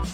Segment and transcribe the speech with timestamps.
[0.00, 0.04] I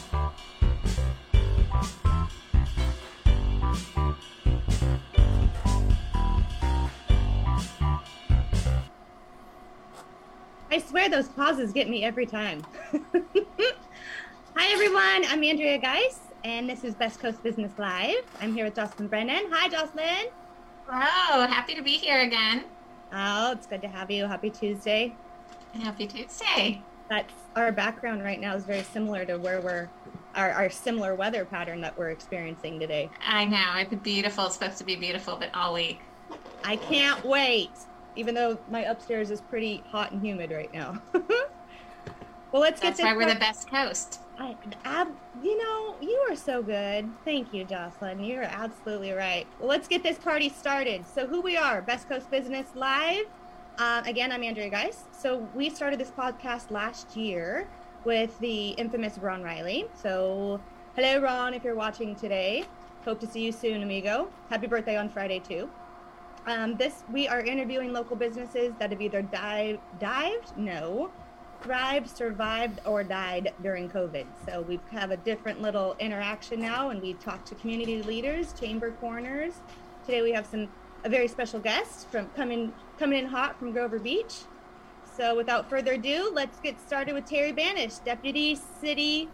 [10.85, 12.63] swear those pauses get me every time.
[14.57, 15.25] Hi, everyone.
[15.29, 18.25] I'm Andrea Geis, and this is Best Coast Business Live.
[18.41, 19.45] I'm here with Jocelyn Brennan.
[19.53, 20.33] Hi, Jocelyn.
[20.89, 21.47] Hello.
[21.47, 22.65] Happy to be here again.
[23.13, 24.27] Oh, it's good to have you.
[24.27, 25.15] Happy Tuesday.
[25.75, 26.83] Happy Tuesday.
[27.09, 29.89] That's our background right now is very similar to where we're
[30.35, 33.09] our, our similar weather pattern that we're experiencing today.
[33.27, 33.75] I know.
[33.77, 34.47] It's beautiful.
[34.47, 36.01] It's supposed to be beautiful, but all week.
[36.65, 37.71] I can't wait
[38.17, 41.01] even though my upstairs is pretty hot and humid right now.
[41.13, 42.97] well, let's get.
[42.97, 44.21] That's why we're the best coast.
[44.39, 45.09] I, ab,
[45.43, 47.09] you know, you are so good.
[47.25, 48.23] Thank you, Jocelyn.
[48.23, 49.47] You're absolutely right.
[49.59, 51.07] Well, let's get this party started.
[51.07, 53.27] So, who we are, Best Coast Business Live.
[53.79, 55.05] Uh, again, I'm Andrea Geis.
[55.13, 57.69] So, we started this podcast last year
[58.07, 59.85] with the infamous Ron Riley.
[60.01, 60.59] So,
[60.95, 62.65] hello, Ron, if you're watching today.
[63.05, 64.31] Hope to see you soon, amigo.
[64.49, 65.69] Happy birthday on Friday, too.
[66.47, 71.11] Um, this we are interviewing local businesses that have either dive, dived, no,
[71.61, 74.25] thrived, survived, or died during COVID.
[74.47, 78.93] So we have a different little interaction now, and we talk to community leaders, chamber
[78.93, 79.61] corners.
[80.07, 80.69] Today we have some
[81.05, 84.35] a very special guest from coming coming in hot from Grover Beach.
[85.17, 89.29] So without further ado, let's get started with Terrie Banish, Deputy City.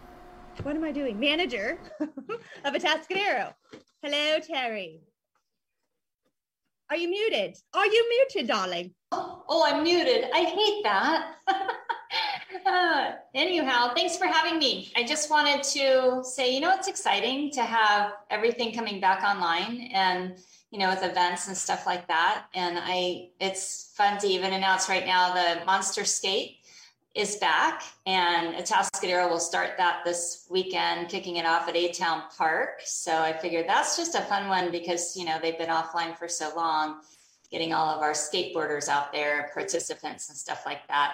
[0.63, 1.19] What am I doing?
[1.19, 3.53] Manager of Atascadero.
[4.01, 4.99] Hello, Terrie.
[6.89, 7.57] Are you muted?
[7.73, 8.93] Are you muted, darling?
[9.11, 10.25] Oh, oh I'm muted.
[10.33, 11.35] I hate that.
[13.33, 14.91] anyhow, thanks for having me.
[14.95, 19.89] I just wanted to say, you know, it's exciting to have everything coming back online
[19.93, 20.35] and
[20.73, 22.45] you know, with events and stuff like that.
[22.55, 26.57] And I, it's fun to even announce right now the Monster Skate
[27.13, 32.23] is back and Atascadero will start that this weekend, kicking it off at A Town
[32.35, 32.81] Park.
[32.85, 36.27] So I figured that's just a fun one because, you know, they've been offline for
[36.27, 37.01] so long,
[37.51, 41.13] getting all of our skateboarders out there, participants and stuff like that.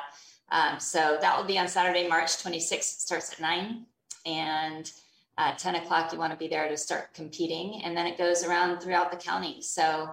[0.52, 2.74] Um, so that will be on Saturday, March 26th.
[2.74, 3.86] It starts at nine
[4.26, 4.92] and
[5.38, 7.82] uh, 10 o'clock, you want to be there to start competing.
[7.84, 9.62] And then it goes around throughout the county.
[9.62, 10.10] So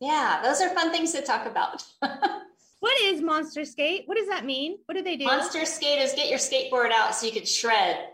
[0.00, 1.84] yeah, those are fun things to talk about.
[2.84, 4.02] What is Monster Skate?
[4.04, 4.76] What does that mean?
[4.84, 5.24] What do they do?
[5.24, 8.10] Monster Skate is get your skateboard out so you can shred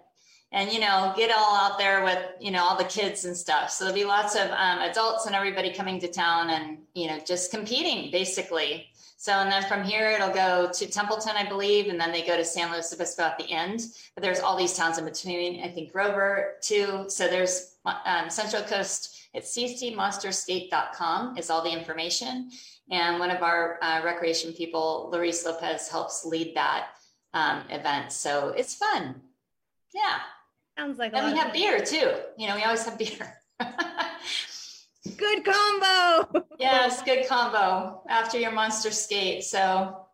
[0.52, 3.70] and you know get all out there with you know all the kids and stuff.
[3.70, 7.18] So there'll be lots of um, adults and everybody coming to town and you know
[7.24, 8.86] just competing basically.
[9.16, 12.38] So and then from here it'll go to templeton i believe and then they go
[12.38, 13.82] to san luis obispo at the end.
[14.14, 15.62] But there's all these towns in between.
[15.62, 17.04] I think grover too.
[17.08, 19.16] So there's um, central coast.
[19.32, 22.50] It's ccmonsterskate.com is all the information.
[22.90, 26.88] And one of our uh, recreation people, Larice Lopez, helps lead that
[27.34, 28.10] um, event.
[28.10, 29.20] So it's fun.
[29.94, 30.18] Yeah.
[30.80, 32.10] Sounds like And we have beer too.
[32.38, 33.36] You know, we always have beer.
[35.18, 36.46] good combo.
[36.58, 39.44] yes, good combo after your monster skate.
[39.44, 40.06] So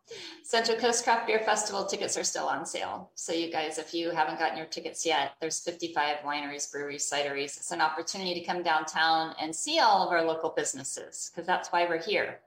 [0.43, 3.11] Central Coast Craft Beer Festival tickets are still on sale.
[3.15, 7.55] So you guys, if you haven't gotten your tickets yet, there's 55 wineries, breweries, cideries.
[7.55, 11.69] It's an opportunity to come downtown and see all of our local businesses because that's
[11.69, 12.39] why we're here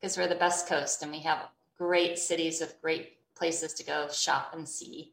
[0.00, 1.46] because we're the best coast and we have
[1.76, 5.12] great cities of great places to go shop and see.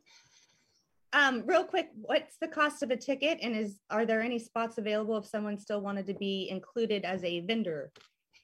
[1.14, 4.78] Um, real quick, what's the cost of a ticket, and is are there any spots
[4.78, 7.92] available if someone still wanted to be included as a vendor?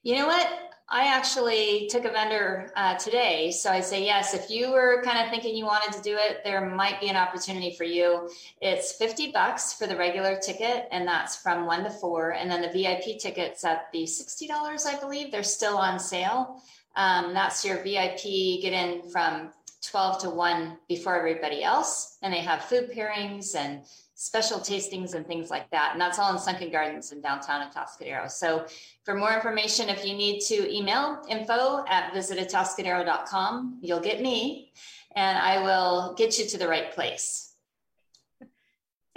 [0.03, 0.47] You know what?
[0.89, 3.51] I actually took a vendor uh, today.
[3.51, 6.41] So I say, yes, if you were kind of thinking you wanted to do it,
[6.43, 8.29] there might be an opportunity for you.
[8.61, 12.31] It's 50 bucks for the regular ticket, and that's from one to four.
[12.31, 16.61] And then the VIP tickets at the $60, I believe, they're still on sale.
[16.97, 19.51] Um, that's your VIP get in from
[19.81, 22.17] 12 to 1 before everybody else.
[22.21, 23.81] And they have food pairings and
[24.15, 25.91] special tastings and things like that.
[25.93, 28.29] And that's all in Sunken Gardens in downtown Atascadero.
[28.29, 28.65] So
[29.03, 34.73] for more information, if you need to email info at visitatascadero.com, you'll get me
[35.15, 37.53] and I will get you to the right place.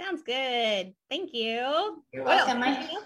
[0.01, 0.93] Sounds good.
[1.09, 2.03] Thank you.
[2.11, 2.59] You're welcome.
[2.59, 3.03] Well,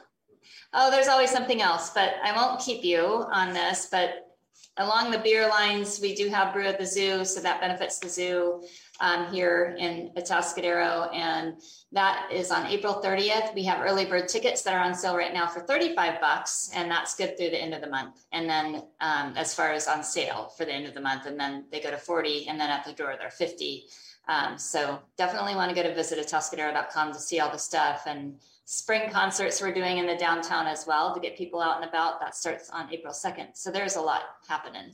[0.74, 3.90] oh, there's always something else, but I won't keep you on this.
[3.92, 4.29] But
[4.78, 8.10] along the beer lines, we do have brew at the zoo, so that benefits the
[8.10, 8.64] zoo
[9.02, 11.14] um, here in Atascadero.
[11.14, 11.56] And
[11.92, 13.54] that is on April 30th.
[13.54, 16.90] We have early bird tickets that are on sale right now for 35 bucks, and
[16.90, 18.24] that's good through the end of the month.
[18.32, 21.40] And then um, as far as on sale for the end of the month, and
[21.40, 23.86] then they go to 40, and then at the door they're 50.
[24.30, 28.36] Um, so definitely want to go to visit atascadero.com to see all the stuff and
[28.66, 32.20] spring concerts we're doing in the downtown as well to get people out and about.
[32.20, 33.58] That starts on April 2nd.
[33.58, 34.94] So there's a lot happening.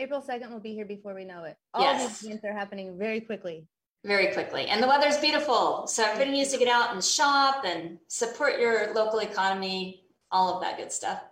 [0.00, 1.56] April 2nd will be here before we know it.
[1.74, 2.20] All yes.
[2.20, 3.68] these events are happening very quickly.
[4.04, 4.66] very quickly.
[4.66, 5.86] And the weather's beautiful.
[5.86, 10.02] So everybody needs to get out and shop and support your local economy,
[10.32, 11.22] all of that good stuff.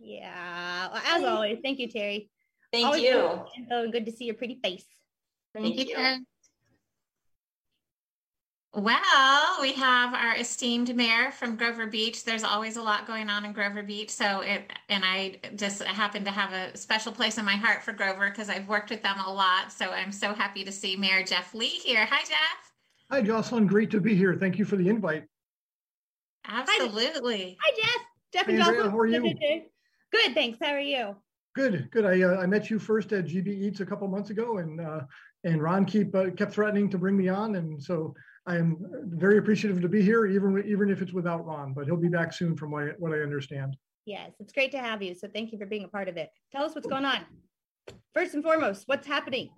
[0.00, 0.88] Yeah.
[0.92, 2.28] Well, as always, thank you, Terrie.
[2.72, 3.40] Thank always you.
[3.68, 4.84] Good, good to see your pretty face.
[5.54, 5.96] Thank, thank you.
[5.96, 6.26] you.
[8.74, 12.24] Well, we have our esteemed mayor from Grover Beach.
[12.24, 14.08] There's always a lot going on in Grover Beach.
[14.08, 17.92] So it, and I just happen to have a special place in my heart for
[17.92, 19.70] Grover because I've worked with them a lot.
[19.70, 22.06] So I'm so happy to see Mayor Jeff Lee here.
[22.06, 22.72] Hi, Jeff.
[23.10, 23.66] Hi, Jocelyn.
[23.66, 24.36] Great to be here.
[24.36, 25.24] Thank you for the invite.
[26.48, 27.58] Absolutely.
[27.62, 28.06] Hi, Jeff.
[28.32, 28.90] Jeff and Andrea, Jocelyn.
[28.90, 29.62] How are you?
[30.12, 30.58] Good, thanks.
[30.62, 31.14] How are you?
[31.54, 32.06] Good, good.
[32.06, 35.00] I uh, I met you first at GB Eats a couple months ago, and uh,
[35.44, 38.14] and Ron keep uh, kept threatening to bring me on, and so
[38.46, 41.72] I am very appreciative to be here, even even if it's without Ron.
[41.74, 43.76] But he'll be back soon, from what I, what I understand.
[44.04, 45.14] Yes, it's great to have you.
[45.14, 46.30] So thank you for being a part of it.
[46.50, 47.20] Tell us what's going on.
[48.14, 49.50] First and foremost, what's happening?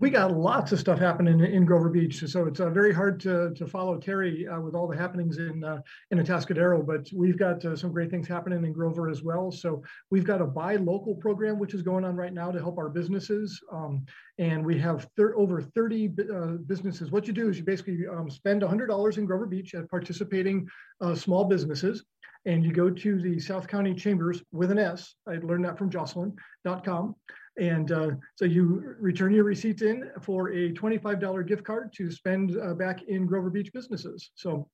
[0.00, 3.52] We got lots of stuff happening in Grover Beach, so it's uh, very hard to
[3.54, 5.80] to follow Terrie uh, with all the happenings in uh,
[6.12, 6.86] in Atascadero.
[6.86, 9.50] But we've got uh, some great things happening in Grover as well.
[9.50, 12.78] So we've got a buy local program which is going on right now to help
[12.78, 14.06] our businesses, um,
[14.38, 17.10] and we have thir- over 30 uh, businesses.
[17.10, 20.68] What you do is you basically um, spend $100 in Grover Beach at participating
[21.00, 22.04] uh, small businesses
[22.44, 25.16] and you go to the South County Chambers with an S.
[25.26, 27.14] I learned that from Jocelyn.com.
[27.58, 32.56] And uh, so you return your receipts in for a $25 gift card to spend
[32.56, 34.30] uh, back in Grover Beach businesses.
[34.36, 34.68] So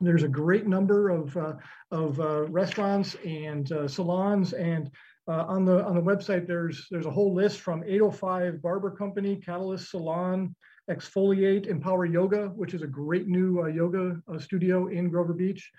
[0.00, 1.54] there's a great number of, uh,
[1.90, 4.90] of uh, restaurants and uh, salons and
[5.28, 9.36] uh, on the on the website there's there's a whole list from 805 Barber Company,
[9.36, 10.56] Catalyst Salon,
[10.90, 15.70] Exfoliate, Empower Yoga, which is a great new yoga studio in Grover Beach.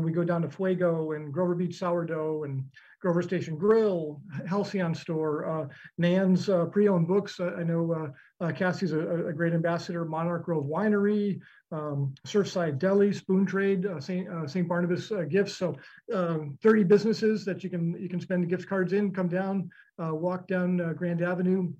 [0.00, 2.64] we go down to Fuego and Grover Beach Sourdough and
[3.00, 5.68] Grover Station Grill, Halcyon Store, uh,
[5.98, 7.38] Nan's uh, pre-owned books.
[7.38, 7.92] Uh, I know
[8.40, 10.04] uh, uh, Cassie's a, a, great ambassador.
[10.04, 11.40] Monarch Grove Winery,
[11.70, 14.28] um, Surfside Deli, Spoon Trade, uh, St.
[14.50, 14.68] St.
[14.68, 15.56] Barnabas Gifts.
[15.56, 15.76] So
[16.12, 19.12] um, 30 businesses that you can you can spend gift cards in.
[19.12, 21.72] Come down, walk down Grand Avenue.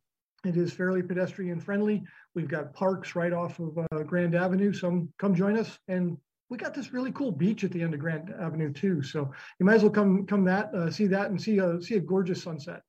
[0.45, 2.05] It is fairly pedestrian friendly.
[2.37, 3.77] We've got parks right off of
[4.07, 4.73] Grand Avenue.
[4.73, 6.17] Some come join us and
[6.51, 9.03] we got this really cool beach at the end of Grand Avenue too.
[9.03, 11.97] So you might as well come come that uh, see that and see a see
[11.97, 12.83] a gorgeous sunset.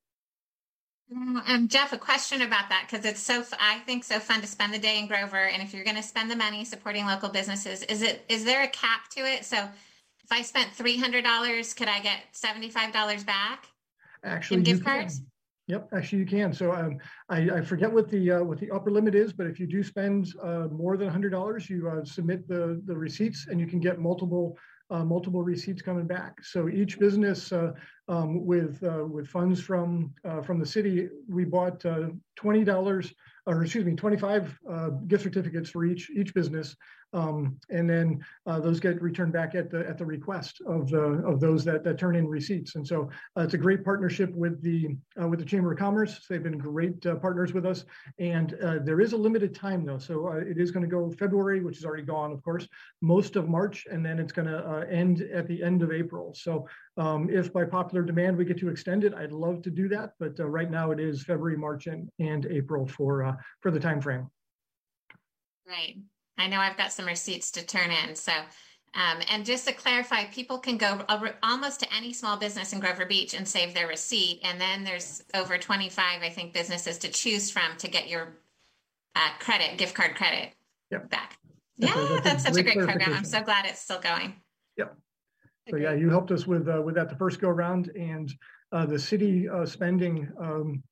[1.10, 4.46] And um, Jeff, a question about that because it's so I think so fun to
[4.46, 7.28] spend the day in Grover, and if you're going to spend the money supporting local
[7.28, 9.44] businesses, is it is there a cap to it?
[9.44, 13.66] So if I spent three hundred dollars, could I get seventy five dollars back?
[14.22, 15.18] Actually, in gift cards.
[15.18, 15.29] Can.
[15.70, 16.52] Yep, actually you can.
[16.52, 19.60] So um, I, I, forget what the uh, what the upper limit is, but if
[19.60, 23.68] you do spend uh, more than $100, you uh, submit the the receipts, and you
[23.68, 24.58] can get multiple
[24.90, 26.44] uh, multiple receipts coming back.
[26.44, 27.70] So each business uh,
[28.08, 30.12] um, with uh, with funds from
[30.42, 31.84] from the city, we bought
[32.34, 33.14] twenty dollars,
[33.46, 34.58] or excuse me, twenty five
[35.06, 36.74] gift certificates for each each business,
[37.12, 41.02] um, and then uh, those get returned back at the at the request of the
[41.26, 42.76] of those that, that turn in receipts.
[42.76, 46.26] And so uh, it's a great partnership with the uh, with the Chamber of Commerce.
[46.28, 47.84] They've been great uh, partners with us,
[48.18, 49.98] and uh, there is a limited time though.
[49.98, 52.66] So uh, it is going to go February, which is already gone, of course,
[53.00, 56.34] most of March, and then it's going to end at the end of April.
[56.34, 59.88] So um, if by popular demand we get to extend it, I'd love to do
[59.88, 60.12] that.
[60.18, 64.30] But right now it is February, March, and, and April for for the time frame.
[65.66, 65.98] Right.
[66.40, 68.16] I know I've got some receipts to turn in.
[68.16, 68.32] So,
[68.94, 71.04] um, and just to clarify, people can go
[71.42, 74.40] almost to any small business in Grover Beach and save their receipt.
[74.42, 78.36] And then there's over 25, I think, businesses to choose from to get your
[79.14, 80.52] uh, credit, gift card credit
[80.90, 81.08] yep.
[81.10, 81.38] back.
[81.76, 83.14] Yeah, that's, that's such a great program.
[83.14, 84.34] I'm so glad it's still going.
[84.76, 84.96] Yep.
[85.70, 88.32] So yeah, you helped us with uh, with that the first go around, and
[88.72, 90.82] uh, the city uh, spending um,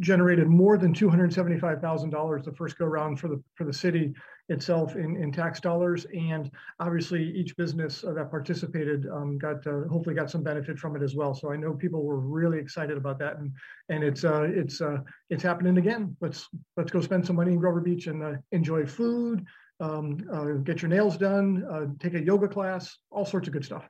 [0.00, 3.42] generated more than two hundred seventy five thousand dollars the first go around for the
[3.54, 4.14] for the city
[4.48, 6.06] itself in, in tax dollars.
[6.14, 6.50] And
[6.80, 11.02] obviously each business uh, that participated um, got uh, hopefully got some benefit from it
[11.02, 11.34] as well.
[11.34, 13.52] So I know people were really excited about that and
[13.88, 14.98] and it's uh, it's uh,
[15.30, 16.16] it's happening again.
[16.20, 19.44] Let's let's go spend some money in Grover Beach and uh, enjoy food,
[19.80, 23.88] um, get your nails done, take a yoga class, all sorts of good stuff.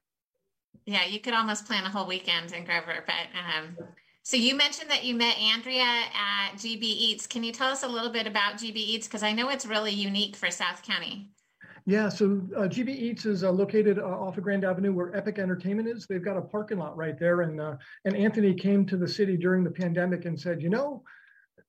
[0.84, 3.76] Yeah, you could almost plan a whole weekend in Grover, but um,
[4.26, 7.28] so you mentioned that you met Andrea at GB Eats.
[7.28, 9.06] Can you tell us a little bit about GB Eats?
[9.06, 11.30] Because I know it's really unique for South County.
[11.84, 15.38] Yeah, so uh, GB Eats is uh, located uh, off of Grand Avenue where Epic
[15.38, 16.08] Entertainment is.
[16.08, 19.36] They've got a parking lot right there, and uh, and Anthony came to the city
[19.36, 21.04] during the pandemic and said, you know,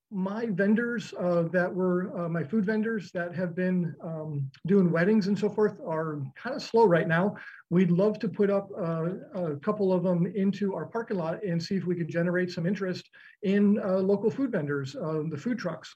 [0.09, 5.27] my vendors uh, that were uh, my food vendors that have been um, doing weddings
[5.27, 7.35] and so forth are kind of slow right now.
[7.69, 11.61] We'd love to put up uh, a couple of them into our parking lot and
[11.61, 13.09] see if we could generate some interest
[13.43, 15.93] in uh, local food vendors, uh, the food trucks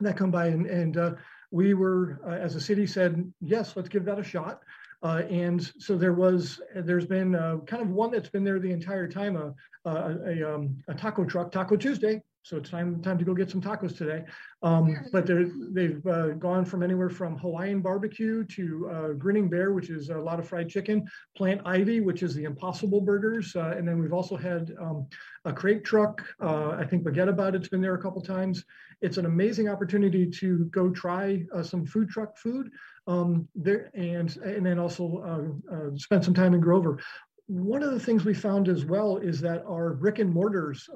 [0.00, 1.12] that come by and, and uh,
[1.50, 4.60] we were, uh, as a city, said yes, let's give that a shot.
[5.02, 8.70] Uh, and so there was, there's been uh, kind of one that's been there the
[8.70, 9.52] entire time, a,
[9.84, 13.60] a, um, a taco truck, Taco Tuesday, so it's time time to go get some
[13.60, 14.24] tacos today.
[14.62, 19.90] Um, but they've uh, gone from anywhere from Hawaiian barbecue to uh, Grinning Bear, which
[19.90, 21.04] is a lot of fried chicken,
[21.36, 25.06] Plant Ivy, which is the Impossible Burgers, uh, and then we've also had um,
[25.44, 26.22] a crepe truck.
[26.40, 28.64] Uh, I think Forget About It's been there a couple times.
[29.00, 32.70] It's an amazing opportunity to go try uh, some food truck food
[33.06, 36.98] um, there, and and then also uh, spend some time in Grover.
[37.46, 40.88] One of the things we found as well is that our brick and mortars.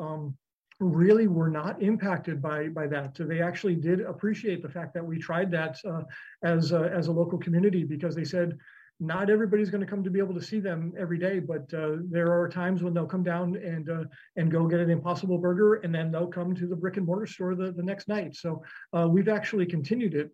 [0.79, 3.17] Really were not impacted by by that.
[3.17, 6.03] So they actually did appreciate the fact that we tried that uh,
[6.45, 8.59] as a, as a local community because they said
[8.99, 11.97] not everybody's going to come to be able to see them every day, but uh,
[12.09, 14.05] there are times when they'll come down and uh,
[14.37, 17.27] and go get an Impossible Burger, and then they'll come to the brick and mortar
[17.27, 18.35] store the, the next night.
[18.35, 20.31] So uh, we've actually continued it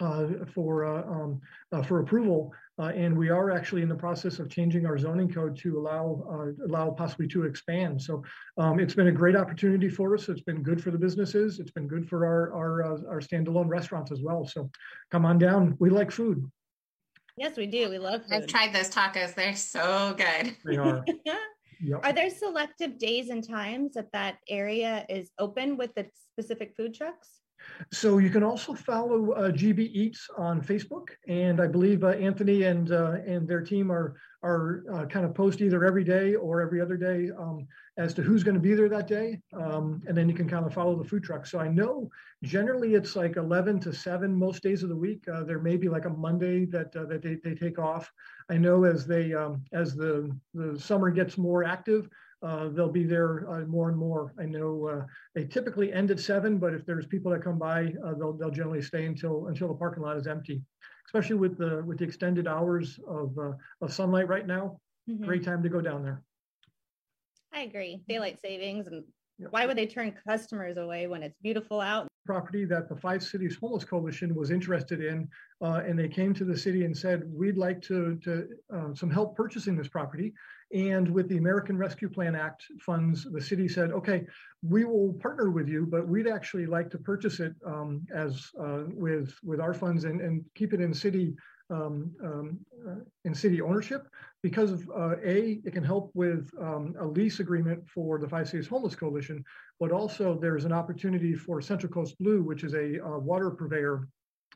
[0.00, 1.40] uh, for uh, um,
[1.84, 5.54] for approval, Uh, and we are actually in the process of changing our zoning code
[5.54, 8.00] to allow uh, allow possibly to expand.
[8.00, 8.22] So
[8.56, 10.30] um, it's been a great opportunity for us.
[10.30, 11.60] It's been good for the businesses.
[11.60, 14.46] It's been good for our our uh, our standalone restaurants as well.
[14.46, 14.70] So
[15.10, 15.76] come on down.
[15.78, 16.50] We like food.
[17.36, 17.90] Yes, we do.
[17.90, 18.32] We love food.
[18.32, 19.34] I've tried those tacos.
[19.34, 20.56] They're so good.
[20.64, 21.04] They are.
[21.82, 22.00] Yep.
[22.04, 26.92] Are there selective days and times that that area is open with the specific food
[26.92, 27.39] trucks?
[27.92, 32.64] So you can also follow uh, GB Eats on Facebook, and I believe uh, Anthony
[32.64, 36.62] and uh, and their team are are uh, kind of post either every day or
[36.62, 37.66] every other day um,
[37.98, 40.64] as to who's going to be there that day, um, and then you can kind
[40.64, 41.46] of follow the food truck.
[41.46, 42.10] So I know
[42.42, 45.24] generally it's like 11 to 7 most days of the week.
[45.28, 48.10] Uh, there may be like a Monday that uh, that they, they take off.
[48.48, 52.08] I know as they um, as the the summer gets more active
[52.42, 54.32] uh, they'll be there uh, more and more.
[54.38, 57.92] I know uh, they typically end at seven, but if there's people that come by,
[58.04, 60.62] uh, they'll they'll generally stay until until the parking lot is empty.
[61.06, 65.24] Especially with the with the extended hours of uh, of sunlight right now, mm-hmm.
[65.24, 66.22] great time to go down there.
[67.52, 68.00] I agree.
[68.08, 69.04] Daylight savings, and
[69.38, 69.52] yep.
[69.52, 72.06] why would they turn customers away when it's beautiful out?
[72.24, 75.28] Property that the Five Cities Homeless Coalition was interested in,
[75.62, 78.48] uh, and they came to the city and said, "We'd like to to
[78.94, 80.32] some help purchasing this property."
[80.72, 84.24] And with the American Rescue Plan Act funds, the city said, okay,
[84.62, 88.84] we will partner with you, but we'd actually like to purchase it um, as uh,
[88.86, 91.34] with with our funds and, and keep it in city
[91.70, 92.58] um, um,
[92.88, 94.06] uh, in city ownership.
[94.42, 98.48] Because of uh, a it can help with um, a lease agreement for the Five
[98.48, 99.44] Cities Homeless Coalition,
[99.80, 104.06] but also there's an opportunity for Central Coast Blue, which is a, a water purveyor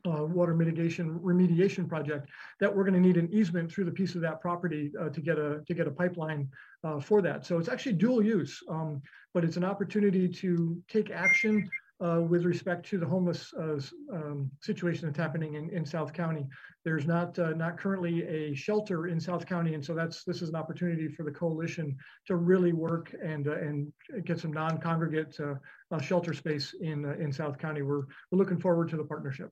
[0.05, 4.15] uh, water mitigation remediation project that we're going to need an easement through the piece
[4.15, 6.47] of that property uh, to get a to get a pipeline
[6.83, 7.45] uh, for that.
[7.45, 9.01] So it's actually dual use, um,
[9.33, 11.69] but it's an opportunity to take action
[12.03, 13.79] uh, with respect to the homeless uh,
[14.13, 16.45] um, situation that's happening in, in South County.
[16.83, 20.49] There's not uh, not currently a shelter in South County, and so that's this is
[20.49, 21.97] an opportunity for the coalition
[22.27, 23.91] to really work and and
[24.25, 25.37] get some non-congregate
[26.01, 27.81] shelter space in in South County.
[27.81, 29.49] We're we're looking forward to the partnership.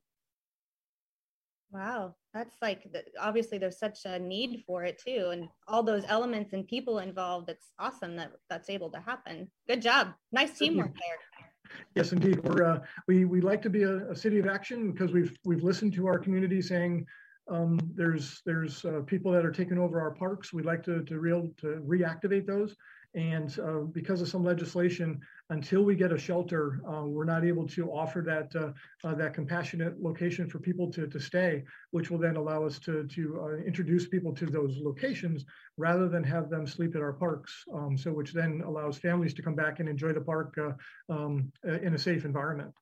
[1.73, 2.85] Wow, that's like
[3.19, 7.49] obviously there's such a need for it too, and all those elements and people involved.
[7.49, 9.49] It's awesome that that's able to happen.
[9.67, 11.73] Good job, nice teamwork there.
[11.95, 12.43] Yes, indeed.
[12.43, 15.63] We're uh, we we like to be a, a, city of action because we've we've
[15.63, 17.07] listened to our community saying
[17.49, 20.53] um, there's there's uh, people that are taking over our parks.
[20.53, 22.75] We'd like to to real to reactivate those,
[23.15, 27.67] and uh, because of some legislation, until we get a shelter, uh, we're not able
[27.67, 28.71] to offer that uh,
[29.07, 33.05] uh, that compassionate location for people to, to stay, which will then allow us to,
[33.07, 35.45] to uh, introduce people to those locations
[35.77, 37.63] rather than have them sleep at our parks.
[37.73, 41.51] Um, so which then allows families to come back and enjoy the park uh, um,
[41.63, 42.73] in a safe environment.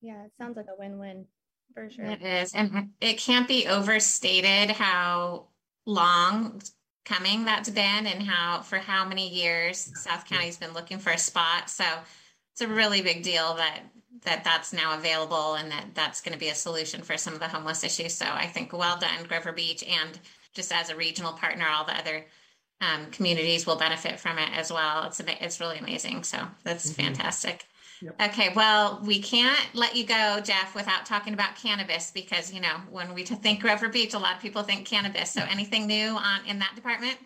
[0.00, 1.26] Yeah, it sounds like a win-win
[1.74, 2.04] for sure.
[2.04, 2.54] It is.
[2.54, 5.48] And it can't be overstated how
[5.84, 6.62] long
[7.08, 11.18] coming that's been and how for how many years South County's been looking for a
[11.18, 11.70] spot.
[11.70, 11.84] So
[12.52, 13.80] it's a really big deal that
[14.24, 17.40] that that's now available and that that's going to be a solution for some of
[17.40, 18.14] the homeless issues.
[18.14, 20.18] So I think well done, Grover Beach, and
[20.54, 22.26] just as a regional partner, all the other
[22.80, 25.04] um, communities will benefit from it as well.
[25.04, 26.24] It's it's really amazing.
[26.24, 27.02] So that's mm-hmm.
[27.02, 27.66] fantastic.
[28.00, 28.22] Yep.
[28.30, 32.76] Okay, well, we can't let you go, Jeff, without talking about cannabis because you know
[32.90, 35.32] when we think Grover Beach, a lot of people think cannabis.
[35.32, 37.18] So, anything new on in that department?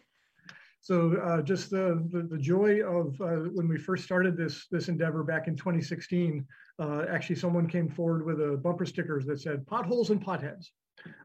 [0.80, 4.88] So, uh, just the, the, the joy of uh, when we first started this this
[4.88, 6.44] endeavor back in 2016.
[6.78, 10.68] Uh, actually, someone came forward with a bumper stickers that said "potholes and potheads."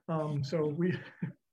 [0.09, 0.97] Um, so we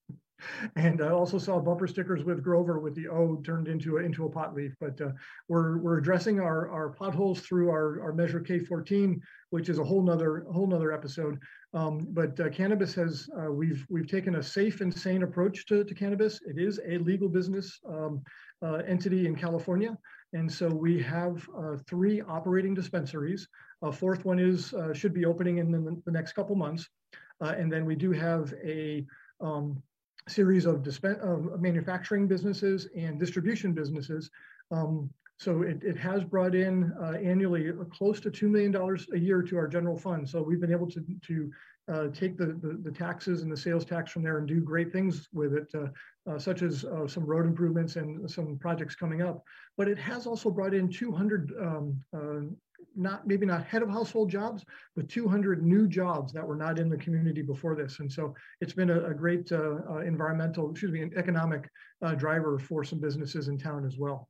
[0.77, 4.25] and I also saw bumper stickers with Grover with the O turned into a, into
[4.25, 4.75] a pot leaf.
[4.81, 5.11] But uh,
[5.49, 9.21] we're, we're addressing our, our potholes through our, our Measure K14,
[9.51, 11.39] which is a whole nother, whole nother episode.
[11.75, 15.83] Um, but uh, cannabis has uh, we've we've taken a safe and sane approach to,
[15.83, 16.41] to cannabis.
[16.47, 18.23] It is a legal business um,
[18.63, 19.99] uh, entity in California,
[20.35, 23.49] and so we have uh, three operating dispensaries.
[23.83, 26.89] A fourth one is uh, should be opening in the, the next couple months,
[27.41, 29.05] uh, and then we do have a
[29.41, 29.83] um,
[30.29, 31.05] series of disp-
[31.59, 34.31] manufacturing businesses and distribution businesses.
[34.71, 38.75] Um, so it, it has brought in uh, annually close to $2 million
[39.13, 40.29] a year to our general fund.
[40.29, 41.51] So we've been able to, to
[41.93, 44.91] uh, take the, the, the, taxes and the sales tax from there and do great
[44.91, 45.89] things with it, uh,
[46.31, 49.43] uh such as uh, some road improvements and some projects coming up.
[49.77, 52.55] But it has also brought in 200, um, uh,
[52.97, 54.65] not maybe not head of household jobs,
[54.97, 58.01] but 200 new jobs that were not in the community before this.
[58.01, 61.69] And so it's been a, a great uh, uh, environmental, excuse me, an economic
[62.03, 64.29] uh, driver for some businesses in town as well.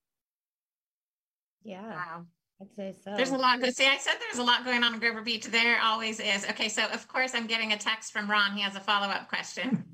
[1.63, 1.83] Yeah.
[1.83, 2.27] Wow.
[2.61, 3.15] I'd say so.
[3.17, 3.61] There's a lot.
[3.61, 3.75] Good.
[3.75, 5.47] See, I said there's a lot going on in Grover Beach.
[5.47, 6.45] There always is.
[6.51, 8.53] Okay, so of course I'm getting a text from Ron.
[8.53, 9.85] He has a follow up question.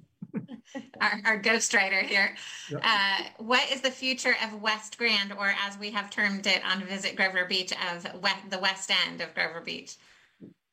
[1.01, 2.35] our, our ghostwriter here.
[2.71, 2.81] Yep.
[2.85, 6.85] Uh, what is the future of West Grand, or as we have termed it on
[6.85, 8.03] Visit Grover Beach, of
[8.51, 9.97] the West End of Grover Beach?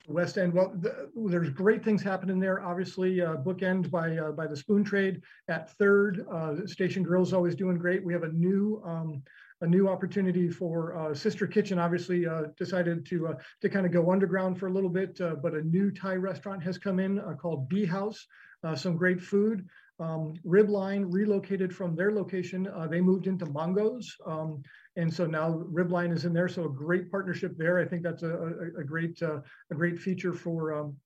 [0.07, 0.53] West End.
[0.53, 2.63] Well, the, there's great things happening there.
[2.63, 6.25] Obviously, uh, bookend by uh, by the Spoon Trade at Third.
[6.31, 8.03] Uh, Station Grill's always doing great.
[8.03, 9.21] We have a new um,
[9.61, 11.79] a new opportunity for uh, Sister Kitchen.
[11.79, 15.35] Obviously, uh, decided to uh, to kind of go underground for a little bit, uh,
[15.35, 18.25] but a new Thai restaurant has come in uh, called Bee House.
[18.63, 19.67] Uh, some great food.
[19.99, 22.67] Um, Ribline relocated from their location.
[22.89, 24.61] they moved into Mongo's, um,
[24.95, 26.47] and so now Ribline is in there.
[26.47, 27.79] So a great partnership there.
[27.79, 29.41] I think that's a, a, a great a
[29.73, 30.73] great feature for.
[30.73, 30.97] Um,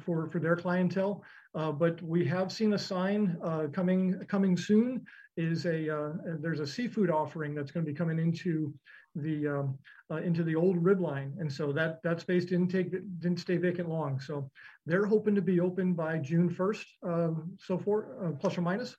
[0.00, 1.22] for for their clientele,
[1.54, 3.36] but we have seen a sign
[3.72, 5.04] coming coming soon
[5.36, 8.74] is a uh, there's a seafood offering that's going to be coming into
[9.14, 9.78] the um,
[10.10, 12.90] uh, into the old Ribline, and so that that space didn't take
[13.20, 14.20] didn't stay vacant long.
[14.20, 14.50] So
[14.86, 18.96] they're hoping to be open by June 1st, um, so for uh, plus or minus.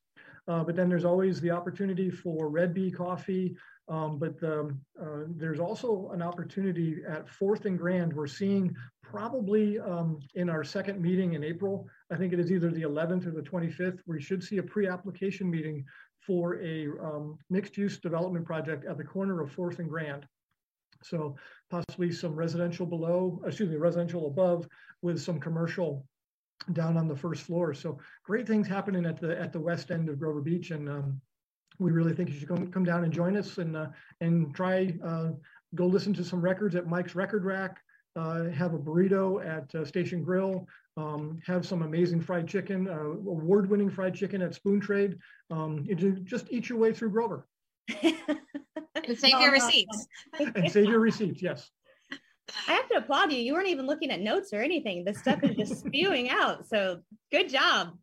[0.47, 3.55] Uh, but then there's always the opportunity for Red Bee Coffee.
[3.89, 8.13] Um, but um, uh, there's also an opportunity at Fourth and Grand.
[8.13, 11.87] We're seeing probably um, in our second meeting in April.
[12.09, 13.99] I think it is either the 11th or the 25th.
[14.05, 15.85] We should see a pre-application meeting
[16.25, 20.25] for a um, mixed use development project at the corner of Fourth and Grand.
[21.03, 21.35] So
[21.69, 24.67] possibly some residential below, excuse me, residential above
[25.01, 26.05] with some commercial
[26.71, 27.73] down on the first floor.
[27.73, 31.21] So great things happening at the at the west end of Grover Beach, and um,
[31.79, 33.87] we really think you should come come down and join us and uh,
[34.21, 35.31] and try uh,
[35.75, 37.81] go listen to some records at Mike's Record Rack,
[38.15, 43.89] have a burrito at uh, Station Grill, um, have some amazing fried chicken, uh, award-winning
[43.89, 45.17] fried chicken at Spoon Trade.
[45.49, 45.87] Um,
[46.23, 47.47] just eat your way through Grover.
[48.03, 50.07] and save your receipts.
[50.39, 51.69] and save your receipts, yes.
[52.67, 53.39] I have to applaud you.
[53.39, 55.03] You weren't even looking at notes or anything.
[55.05, 56.67] The stuff is just spewing out.
[56.67, 56.99] So
[57.31, 57.97] good job.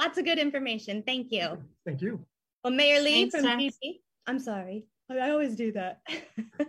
[0.00, 1.02] Lots of good information.
[1.06, 1.58] Thank you.
[1.84, 2.24] Thank you.
[2.64, 4.00] Well, Mayor Lee thanks, from DC.
[4.26, 4.86] I'm sorry.
[5.10, 6.00] I always do that.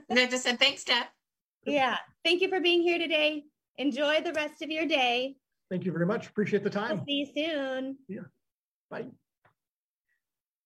[0.10, 1.08] no, just said thanks, Steph.
[1.66, 1.98] Yeah.
[2.24, 3.44] Thank you for being here today.
[3.78, 5.36] Enjoy the rest of your day.
[5.70, 6.28] Thank you very much.
[6.28, 7.00] Appreciate the time.
[7.00, 7.98] I'll see you soon.
[8.08, 8.22] Yeah.
[8.90, 9.08] Bye.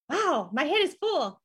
[0.09, 1.41] Wow, my head is full.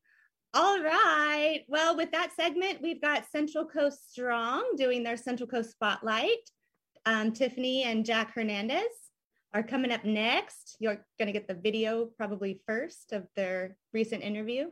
[0.53, 1.61] All right.
[1.67, 6.49] Well, with that segment, we've got Central Coast Strong doing their Central Coast Spotlight.
[7.05, 8.83] Um, Tiffany and Jack Hernandez
[9.53, 10.77] are coming up next.
[10.79, 14.67] You're going to get the video probably first of their recent interview.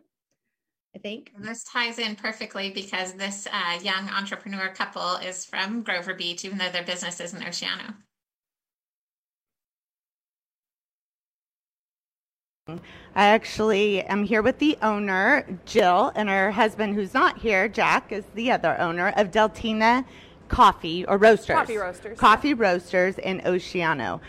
[0.95, 1.31] I think.
[1.35, 6.43] And this ties in perfectly because this uh, young entrepreneur couple is from Grover Beach,
[6.43, 7.95] even though their business is in Oceano.
[12.67, 18.11] I actually am here with the owner, Jill, and her husband, who's not here, Jack,
[18.11, 20.05] is the other owner of Deltina
[20.47, 21.55] Coffee or Roasters.
[21.55, 22.19] Coffee Roasters.
[22.19, 24.19] Coffee Roasters in Oceano.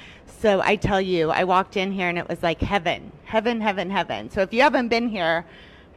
[0.40, 3.90] So I tell you, I walked in here and it was like heaven, heaven, heaven,
[3.90, 4.30] heaven.
[4.30, 5.44] So if you haven't been here,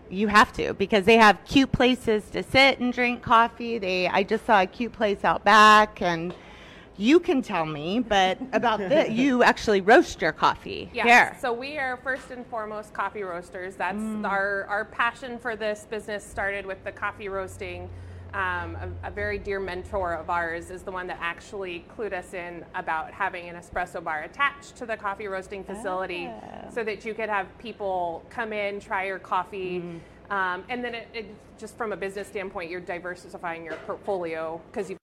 [0.09, 3.77] you have to because they have cute places to sit and drink coffee.
[3.77, 6.33] They I just saw a cute place out back and
[6.97, 10.89] you can tell me, but about this, you actually roast your coffee.
[10.93, 11.05] Yes.
[11.05, 11.37] Here.
[11.41, 13.75] So we are first and foremost coffee roasters.
[13.75, 14.27] That's mm.
[14.27, 17.89] our our passion for this business started with the coffee roasting.
[18.35, 22.33] Um, a, a, very dear mentor of ours is the one that actually clued us
[22.33, 26.69] in about having an espresso bar attached to the coffee roasting facility oh.
[26.69, 29.79] so that you could have people come in, try your coffee.
[29.79, 30.33] Mm.
[30.33, 31.25] Um, and then it, it,
[31.57, 34.97] just from a business standpoint, you're diversifying your portfolio because you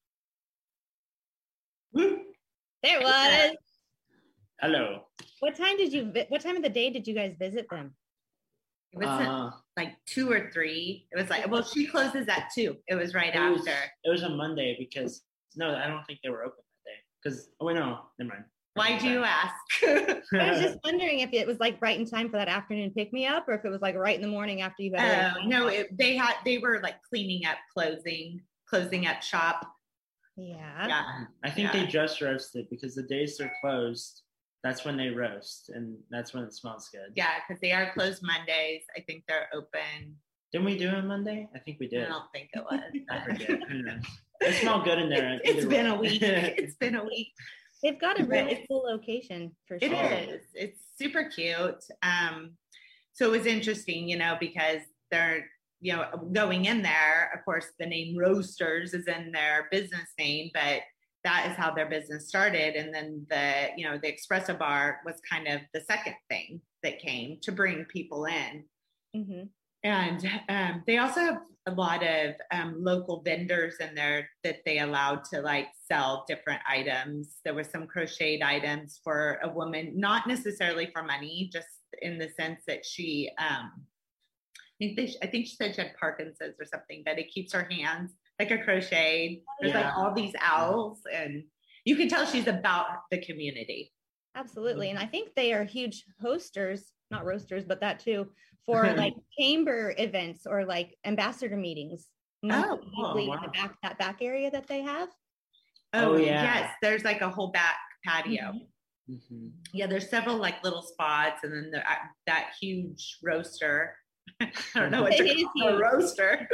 [1.95, 2.19] there
[2.83, 3.57] it was.
[4.61, 5.05] Hello.
[5.41, 6.13] What time did you?
[6.29, 7.95] What time of the day did you guys visit them?
[8.93, 11.07] It was uh, like two or three.
[11.13, 12.77] It was like, well, she closes at two.
[12.89, 13.53] It was right it after.
[13.53, 13.67] Was,
[14.05, 15.23] it was a Monday because
[15.57, 16.97] no, I don't think they were open that day.
[17.23, 18.45] Because oh wait, no, never mind.
[18.75, 19.55] Why do you ask?
[19.85, 23.13] I was just wondering if it was like right in time for that afternoon pick
[23.13, 25.35] me up, or if it was like right in the morning after you had.
[25.37, 29.67] Oh no, it, they had they were like cleaning up, closing, closing up shop.
[30.37, 30.87] Yeah.
[30.87, 31.25] Yeah.
[31.45, 31.81] I think Yeah.
[31.81, 34.23] they just roasted because the days they're closed,
[34.63, 37.13] that's when they roast, and that's when it smells good.
[37.15, 38.83] Yeah, because they are closed Mondays.
[38.97, 40.17] I think they're open.
[40.53, 41.49] Didn't we do it Monday?
[41.55, 42.05] I think we did.
[42.05, 42.81] I don't think it was.
[43.11, 43.63] I forget.
[43.69, 44.03] Who knows?
[44.41, 45.41] It smelled good in there.
[45.45, 45.97] it's either been way.
[45.97, 46.23] a week.
[46.23, 47.29] It's been a week.
[47.83, 49.93] They've got a really cool location for sure.
[49.93, 50.43] is.
[50.55, 51.83] It's super cute.
[52.03, 52.53] Um,
[53.13, 55.47] so it was interesting, you know, because they're,
[55.81, 60.51] you know, going in there, of course, the name Roasters is in their business name,
[60.55, 60.83] but
[61.25, 62.75] that is how their business started.
[62.75, 66.99] And then the, you know, the espresso bar was kind of the second thing that
[66.99, 68.65] came to bring people in.
[69.15, 69.49] Mhm.
[69.85, 74.79] And um, they also have a lot of um, local vendors in there that they
[74.79, 77.37] allowed to like sell different items.
[77.45, 81.69] There were some crocheted items for a woman, not necessarily for money, just
[82.01, 83.73] in the sense that she, um,
[84.59, 87.53] I think, they, I think she said she had Parkinson's or something, but it keeps
[87.53, 89.43] her hands like a crochet.
[89.61, 91.45] There's like all these owls, and
[91.85, 93.93] you can tell she's about the community.
[94.35, 94.89] Absolutely.
[94.89, 94.97] Mm-hmm.
[94.97, 98.29] And I think they are huge hosters, not roasters, but that too,
[98.65, 102.09] for like chamber events or like ambassador meetings.
[102.51, 103.35] Oh, Usually wow.
[103.37, 105.09] in the back, that back area that they have.
[105.93, 106.43] Oh, Oh, yeah.
[106.43, 108.55] yes, there's like a whole back patio.
[109.09, 109.51] Mhm.
[109.73, 111.95] Yeah, there's several like little spots, and then the, uh,
[112.27, 113.97] that huge roaster.
[114.41, 116.49] I don't know what to call a roaster,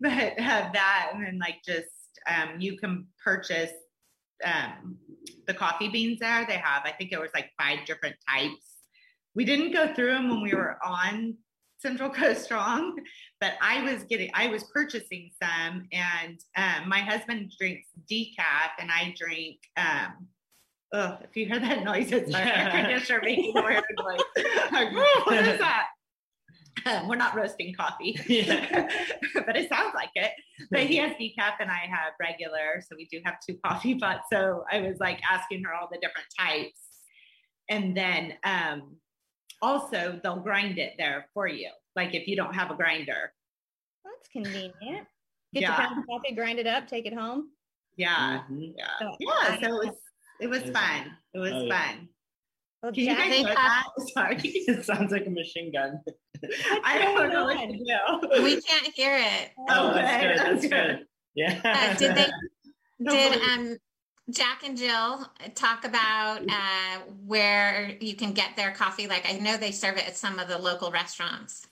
[0.00, 1.88] but have that, and then like just
[2.28, 3.72] um, you can purchase
[4.44, 4.96] um,
[5.46, 6.44] the coffee beans there.
[6.46, 8.74] They have, I think it was like five different types.
[9.34, 11.36] We didn't go through them when we were on
[11.78, 12.98] Central Coast Strong,
[13.40, 18.90] but I was getting, I was purchasing some, and um, my husband drinks decaf, and
[18.90, 19.58] I drink.
[19.76, 20.28] Um,
[20.96, 24.20] oh, if you hear that noise, it's my air conditioner making a weird noise.
[24.72, 25.86] Like, "Whoa, what is that?
[26.84, 28.88] Um, we're not roasting coffee, Yeah.
[29.34, 30.32] but it sounds like it.
[30.70, 34.24] But he has decaf and I have regular, so we do have two coffee pots.
[34.32, 36.80] So I was like asking her all the different types,
[37.68, 38.96] and then um,
[39.62, 41.70] also they'll grind it there for you.
[41.96, 43.32] Like if you don't have a grinder,
[44.04, 45.06] That's convenient.
[45.54, 45.90] Get Yeah.
[45.94, 47.50] your coffee, grind it up, take it home.
[47.96, 48.74] yeah, Mhm.
[48.76, 49.30] yeah, So yeah.
[49.32, 49.96] I- So it was
[50.40, 51.16] it was fun.
[51.34, 51.86] It was Oh, yeah.
[51.92, 52.08] fun.
[52.82, 53.84] Well, Can you guys hear that?
[54.14, 56.00] Sorry, It sounds like a machine gun.
[56.84, 57.66] I don't know what to
[58.36, 58.42] do.
[58.42, 59.50] We can't hear it.
[59.68, 60.38] Oh, Okay, that's good.
[60.38, 61.06] That's that's good.
[61.34, 61.60] Yeah.
[61.64, 62.26] Uh, did they
[63.10, 63.76] did um
[64.30, 69.06] Jack and Jill talk about uh, where you can get their coffee?
[69.06, 71.66] Like I know they serve it at some of the local restaurants.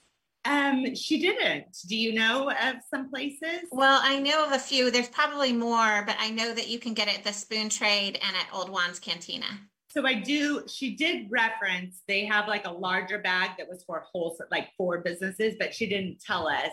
[0.44, 1.76] Um, she didn't.
[1.88, 3.60] Do you know of some places?
[3.72, 4.90] Well, I know of a few.
[4.90, 8.18] There's probably more, but I know that you can get it at the Spoon Trade
[8.22, 9.46] and at Old Juan's Cantina.
[9.88, 10.64] So I do.
[10.68, 14.98] She did reference they have like a larger bag that was for wholesale, like for
[15.00, 16.72] businesses, but she didn't tell us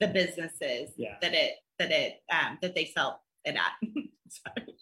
[0.00, 1.16] the businesses Yeah.
[1.20, 3.72] that it that it um that they sell it at.
[4.28, 4.74] Sorry.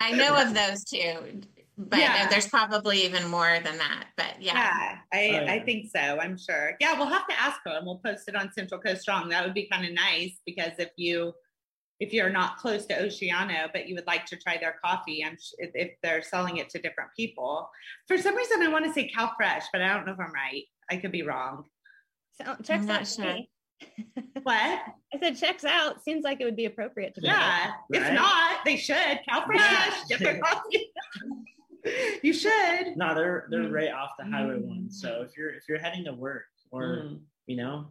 [0.00, 1.40] I know of those two,
[1.76, 2.28] but Yeah.
[2.28, 4.06] there's probably even more than that.
[4.16, 4.54] But yeah.
[4.54, 5.52] Yeah, I, Oh, yeah.
[5.52, 5.98] I think so.
[6.20, 6.76] I'm sure.
[6.80, 9.28] Yeah, we'll have to ask her and we'll post it on Central Coast Strong.
[9.30, 11.34] That would be kind of nice because if you
[12.00, 15.36] if you're not close to Oceano, but you would like to try their coffee, I'm
[15.36, 17.70] sh- if, if they're selling it to different people.
[18.08, 20.32] For some reason, I want to say Cal Fresh, but I don't know if I'm
[20.32, 20.64] right.
[20.90, 21.64] I could be wrong.
[22.36, 23.06] So, checks not out.
[23.08, 23.36] sure.
[24.42, 24.80] What?
[25.14, 26.02] I said checks out.
[26.02, 27.28] Seems like it would be appropriate to me.
[27.28, 27.70] Yeah.
[27.90, 29.20] If not, they should.
[29.28, 29.94] Cal Fresh, Yeah.
[30.08, 30.90] get their coffee.
[32.22, 32.96] You should.
[32.96, 33.72] No, they're they're Mm.
[33.72, 34.66] right off the highway Mm.
[34.66, 34.90] one.
[34.90, 37.20] So if you're if you're heading to work or Mm.
[37.46, 37.90] you know,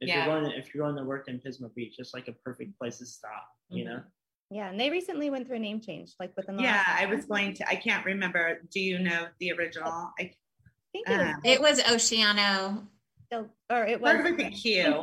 [0.00, 0.26] if Yeah.
[0.26, 2.98] you're going if you're going to work in Pismo Beach, it's like a perfect place
[2.98, 3.48] to stop.
[3.68, 3.88] You Mhm.
[3.88, 4.02] know.
[4.50, 7.06] Yeah, and they recently went through a name change, like within the Yeah, last- I
[7.06, 7.68] was going to.
[7.68, 8.60] I can't remember.
[8.70, 9.88] Do you know the original?
[9.88, 12.88] I I think it was, um, It was Oceano.
[13.26, 15.02] still- or it was Started with a Q.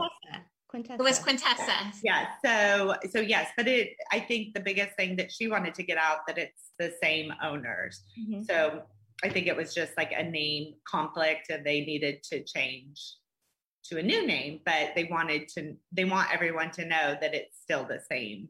[0.74, 0.98] Quintessa.
[0.98, 1.00] Quintessa.
[1.00, 1.94] It was Quintessa.
[2.04, 2.28] Yeah.
[2.44, 3.94] So so yes, but it.
[4.12, 7.34] I think the biggest thing that she wanted to get out that it's the same
[7.44, 8.04] owners.
[8.20, 8.46] Mhm.
[8.46, 8.84] So
[9.24, 13.00] I think it was just like a name conflict, and they needed to change
[13.86, 14.62] to a new name.
[14.66, 15.76] But they wanted to.
[15.92, 18.50] They want everyone to know that it's still the same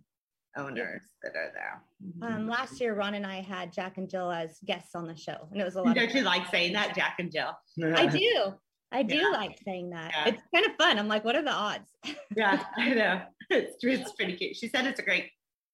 [0.56, 1.82] owners that are there.
[2.22, 5.48] Um, last year, Ron and I had Jack and Jill as guests on the show,
[5.52, 5.96] and it was a lot.
[5.96, 7.58] Don't Of you like saying that, Jack and Jill?
[7.96, 8.54] I do.
[8.94, 9.30] I do Yeah.
[9.30, 10.12] like saying that.
[10.16, 10.28] Yeah.
[10.34, 11.00] It's kind of fun.
[11.00, 11.90] I'm like, what are the odds?
[12.36, 13.22] Yeah, I know.
[13.50, 14.56] It's, it's pretty cute.
[14.56, 15.30] She said it's a great,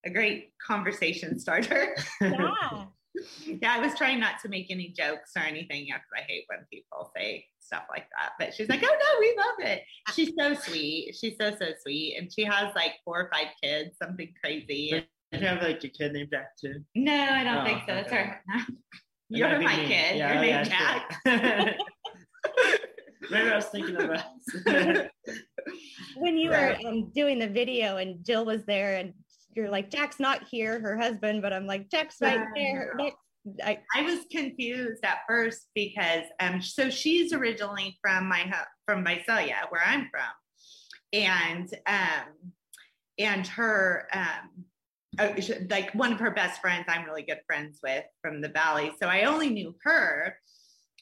[0.05, 1.95] a great conversation starter.
[2.21, 2.86] yeah.
[3.45, 6.65] yeah, I was trying not to make any jokes or anything because I hate when
[6.73, 8.32] people say stuff like that.
[8.39, 9.84] But she's like, oh no, we love it.
[10.08, 11.15] Uh, she's so sweet.
[11.19, 12.17] She's so, so sweet.
[12.17, 15.05] And she has like four or five kids, something crazy.
[15.32, 16.84] And you have like a kid named Jack too?
[16.95, 17.93] No, I don't Oh, think so.
[17.93, 18.23] That's okay.
[18.47, 18.65] her.
[19.29, 19.86] You're my me.
[19.88, 20.17] kid.
[20.17, 20.69] Yeah, You're yeah, named
[21.25, 21.77] Jack.
[23.21, 23.29] Sure.
[23.38, 24.23] Maybe I was thinking of us.
[26.15, 26.82] when you Right.
[26.84, 29.13] were um, doing the video and Jill was there and
[29.55, 32.93] you're like, Jack's not here, her husband, but I'm like, Jack's right there.
[32.97, 33.17] Next.
[33.63, 39.03] I, I was confused at first because um so she's originally from my hu- from
[39.05, 40.29] Visalia where I'm from
[41.13, 42.51] and um
[43.17, 44.65] and her um
[45.17, 45.29] uh,
[45.69, 49.08] like one of her best friends I'm really good friends with from the valley so
[49.08, 50.36] I only knew her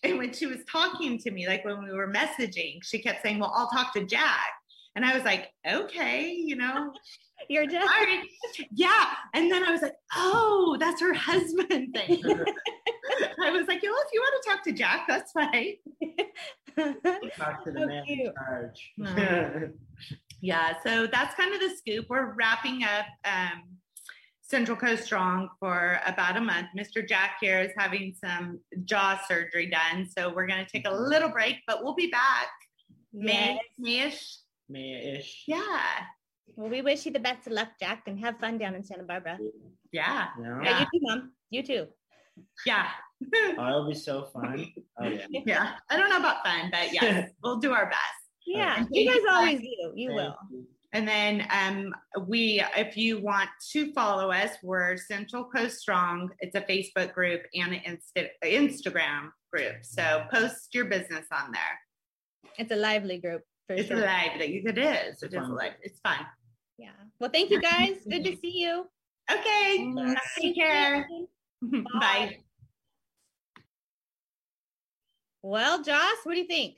[0.03, 3.39] and when she was talking to me like when we were messaging she kept saying
[3.39, 4.51] well I'll talk to Jack
[4.95, 6.93] and I was like okay you know
[7.49, 7.83] you're Jack.
[7.83, 8.23] all right
[8.71, 12.23] yeah and then I was like oh that's her husband thing
[13.41, 15.75] I was like, well, if you want to talk to Jack, that's fine.
[17.37, 18.93] Talk to the So man in charge.
[18.97, 19.69] No.
[20.41, 22.07] Yeah, so that's kind of the scoop.
[22.09, 23.63] We're wrapping up um,
[24.49, 26.67] Central Coast Strong for about a month.
[26.77, 27.07] Mr.
[27.07, 31.09] Jack here is having some jaw surgery done, so we're going to take a mm-hmm.
[31.09, 32.47] little break, but we'll be back
[33.13, 34.37] May, Mayish.
[34.69, 35.43] May-ish.
[35.47, 35.81] Yeah,
[36.55, 39.03] Well, we wish you the best of luck, Jack, and have fun down in Santa
[39.03, 39.37] Barbara.
[39.91, 40.61] yeah, Yeah.
[40.63, 41.31] Yeah, you too, Mom.
[41.49, 41.87] You too.
[42.65, 42.87] yeah,
[43.57, 44.71] Oh, it'll be so fun.
[45.01, 45.25] Oh yeah.
[45.45, 45.71] yeah.
[45.89, 47.99] I don't know about fun, but yes, we'll do our best.
[48.45, 49.91] Yeah, And you guys always do.
[49.95, 50.35] You Thank will.
[50.51, 50.67] you.
[50.93, 51.93] And then um,
[52.27, 56.29] we, if you want to follow us, we're Central Coast Strong.
[56.39, 57.81] It's a Facebook group and an
[58.17, 59.75] Insta- Instagram group.
[59.83, 62.51] So post your business on there.
[62.57, 63.97] It's a lively group for It's sure.
[63.99, 64.63] lively.
[64.65, 65.21] It is.
[65.23, 65.55] It is Fun.
[65.55, 65.73] live.
[65.81, 66.25] It's fun.
[66.77, 66.91] Yeah.
[67.19, 67.97] Well, thank you guys.
[68.09, 68.85] Good to see you.
[69.29, 69.93] Okay.
[70.39, 71.05] Take care.
[71.99, 72.37] Bye.
[75.41, 76.77] Well, Joss, what do you think?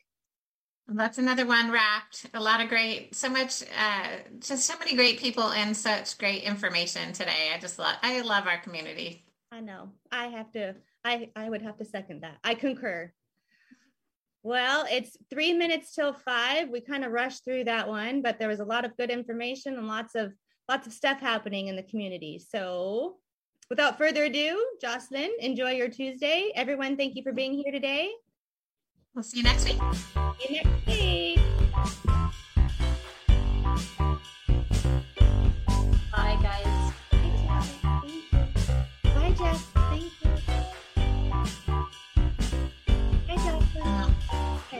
[0.91, 2.25] That's another one wrapped.
[2.33, 4.07] A lot of great, so much, uh,
[4.39, 7.51] just so many great people and such great information today.
[7.53, 9.25] I just love, I love our community.
[9.51, 9.89] I know.
[10.11, 10.75] I have to.
[11.03, 12.37] I I would have to second that.
[12.43, 13.11] I concur.
[14.43, 16.69] Well, it's three minutes till five.
[16.69, 19.77] We kind of rushed through that one, but there was a lot of good information
[19.77, 20.33] and lots of
[20.67, 22.39] lots of stuff happening in the community.
[22.39, 23.17] So,
[23.69, 26.51] without further ado, Jocelyn, enjoy your Tuesday.
[26.55, 28.11] Everyone, thank you for being here today.
[29.19, 29.75] We'll see you next week.
[30.39, 31.39] See you next week.
[36.09, 36.93] Bye, guys.
[37.11, 37.33] Thank
[38.05, 38.23] you.
[39.03, 39.61] Bye, Jess.
[39.75, 40.31] Thank you.
[43.27, 44.15] Hi, Jocelyn.
[44.71, 44.79] Okay.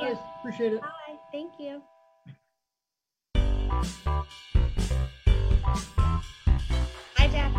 [0.00, 0.80] Guys, appreciate it.
[0.80, 1.18] Bye.
[1.30, 1.82] Thank you.
[7.16, 7.52] Hi, Jack.